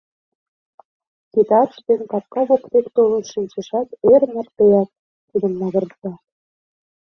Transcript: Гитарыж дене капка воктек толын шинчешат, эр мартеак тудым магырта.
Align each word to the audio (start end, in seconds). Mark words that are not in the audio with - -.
Гитарыж 1.33 1.77
дене 1.87 2.05
капка 2.11 2.41
воктек 2.49 2.85
толын 2.95 3.23
шинчешат, 3.31 3.87
эр 4.13 4.21
мартеак 4.33 4.89
тудым 5.29 5.53
магырта. 5.61 6.11